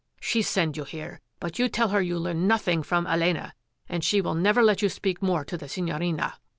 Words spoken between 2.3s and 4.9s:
nothing from Elena, and she will never let you